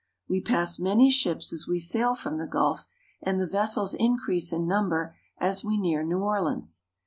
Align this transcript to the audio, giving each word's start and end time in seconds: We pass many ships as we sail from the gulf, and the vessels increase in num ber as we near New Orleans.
We 0.27 0.41
pass 0.41 0.79
many 0.79 1.11
ships 1.11 1.53
as 1.53 1.67
we 1.67 1.77
sail 1.77 2.15
from 2.15 2.39
the 2.39 2.47
gulf, 2.47 2.87
and 3.21 3.39
the 3.39 3.45
vessels 3.45 3.93
increase 3.93 4.51
in 4.51 4.65
num 4.67 4.89
ber 4.89 5.15
as 5.37 5.63
we 5.63 5.77
near 5.77 6.01
New 6.03 6.23
Orleans. 6.23 6.85